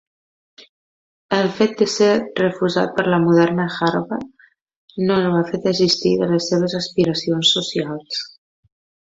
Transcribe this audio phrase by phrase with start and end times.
[1.39, 2.07] El fet de ser
[2.39, 4.49] refusat per la moderna Harvard
[5.11, 8.25] no el va fer desistir de les seves aspiracions socials.